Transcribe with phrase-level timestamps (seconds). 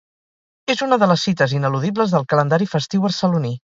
[0.73, 3.55] És una de les cites ineludibles del calendari festiu barceloní.